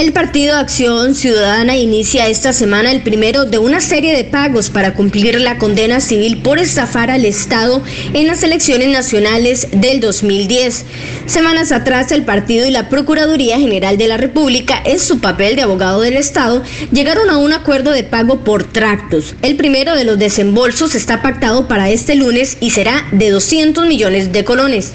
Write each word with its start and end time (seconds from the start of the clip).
El 0.00 0.14
Partido 0.14 0.56
Acción 0.56 1.14
Ciudadana 1.14 1.76
inicia 1.76 2.26
esta 2.26 2.54
semana 2.54 2.90
el 2.90 3.02
primero 3.02 3.44
de 3.44 3.58
una 3.58 3.82
serie 3.82 4.16
de 4.16 4.24
pagos 4.24 4.70
para 4.70 4.94
cumplir 4.94 5.38
la 5.38 5.58
condena 5.58 6.00
civil 6.00 6.40
por 6.40 6.58
estafar 6.58 7.10
al 7.10 7.26
Estado 7.26 7.82
en 8.14 8.26
las 8.26 8.42
elecciones 8.42 8.88
nacionales 8.88 9.68
del 9.72 10.00
2010. 10.00 10.86
Semanas 11.26 11.70
atrás, 11.70 12.12
el 12.12 12.24
partido 12.24 12.66
y 12.66 12.70
la 12.70 12.88
Procuraduría 12.88 13.58
General 13.58 13.98
de 13.98 14.08
la 14.08 14.16
República, 14.16 14.80
en 14.86 14.98
su 14.98 15.20
papel 15.20 15.54
de 15.54 15.62
abogado 15.62 16.00
del 16.00 16.16
Estado, 16.16 16.62
llegaron 16.90 17.28
a 17.28 17.36
un 17.36 17.52
acuerdo 17.52 17.90
de 17.90 18.02
pago 18.02 18.42
por 18.42 18.64
tractos. 18.64 19.34
El 19.42 19.56
primero 19.56 19.94
de 19.94 20.04
los 20.04 20.18
desembolsos 20.18 20.94
está 20.94 21.20
pactado 21.20 21.68
para 21.68 21.90
este 21.90 22.14
lunes 22.14 22.56
y 22.62 22.70
será 22.70 23.06
de 23.12 23.28
200 23.28 23.86
millones 23.86 24.32
de 24.32 24.44
colones. 24.44 24.94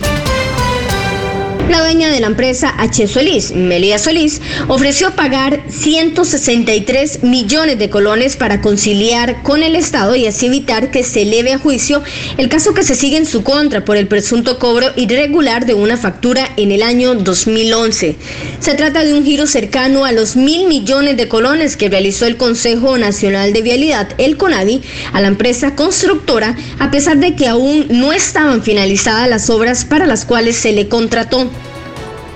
La 1.69 1.79
dueña 1.79 2.09
de 2.09 2.19
la 2.19 2.27
empresa 2.27 2.75
H. 2.77 3.07
Solís, 3.07 3.51
Melia 3.51 3.97
Solís, 3.97 4.39
ofreció 4.67 5.15
pagar 5.15 5.63
163 5.67 7.23
millones 7.23 7.79
de 7.79 7.89
colones 7.89 8.35
para 8.35 8.61
conciliar 8.61 9.41
con 9.41 9.63
el 9.63 9.75
Estado 9.75 10.15
y 10.15 10.27
así 10.27 10.45
evitar 10.45 10.91
que 10.91 11.03
se 11.03 11.23
eleve 11.23 11.53
a 11.53 11.57
juicio 11.57 12.03
el 12.37 12.49
caso 12.49 12.75
que 12.75 12.83
se 12.83 12.93
sigue 12.93 13.17
en 13.17 13.25
su 13.25 13.43
contra 13.43 13.83
por 13.83 13.97
el 13.97 14.07
presunto 14.07 14.59
cobro 14.59 14.91
irregular 14.95 15.65
de 15.65 15.73
una 15.73 15.97
factura 15.97 16.47
en 16.55 16.71
el 16.71 16.83
año 16.83 17.15
2011. 17.15 18.15
Se 18.59 18.75
trata 18.75 19.03
de 19.03 19.15
un 19.15 19.25
giro 19.25 19.47
cercano 19.47 20.05
a 20.05 20.11
los 20.11 20.35
mil 20.35 20.67
millones 20.67 21.17
de 21.17 21.27
colones 21.27 21.77
que 21.77 21.89
realizó 21.89 22.27
el 22.27 22.37
Consejo 22.37 22.97
Nacional 22.99 23.53
de 23.53 23.63
Vialidad, 23.63 24.09
el 24.19 24.37
CONAVI, 24.37 24.83
a 25.13 25.21
la 25.21 25.29
empresa 25.29 25.75
constructora, 25.75 26.55
a 26.77 26.91
pesar 26.91 27.17
de 27.17 27.35
que 27.35 27.47
aún 27.47 27.87
no 27.89 28.13
estaban 28.13 28.61
finalizadas 28.61 29.27
las 29.27 29.49
obras 29.49 29.83
para 29.83 30.05
las 30.05 30.25
cuales 30.25 30.55
se 30.55 30.71
le 30.71 30.87
contrató. 30.87 31.54